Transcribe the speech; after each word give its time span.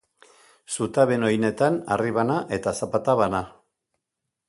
Zutabeen 0.77 1.27
oinetan, 1.27 1.79
harri 1.97 2.17
bana 2.17 2.41
eta 2.61 2.77
zapata 2.83 3.19
bana. 3.25 3.47